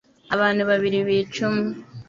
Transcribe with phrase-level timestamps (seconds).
[0.35, 1.73] abantu babiri bica umwe.